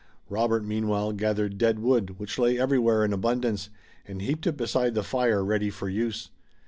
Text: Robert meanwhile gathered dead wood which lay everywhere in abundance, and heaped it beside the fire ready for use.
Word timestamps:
Robert 0.29 0.65
meanwhile 0.65 1.11
gathered 1.13 1.59
dead 1.59 1.77
wood 1.77 2.17
which 2.17 2.39
lay 2.39 2.57
everywhere 2.59 3.05
in 3.05 3.13
abundance, 3.13 3.69
and 4.07 4.19
heaped 4.19 4.47
it 4.47 4.57
beside 4.57 4.95
the 4.95 5.03
fire 5.03 5.45
ready 5.45 5.69
for 5.69 5.89
use. 5.89 6.31